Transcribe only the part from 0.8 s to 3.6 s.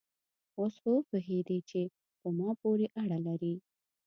خو وپوهېدې چې په ما پورې اړه لري؟